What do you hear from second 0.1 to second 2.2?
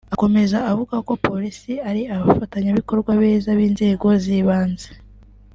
Akomeza avuga ko Polisi ari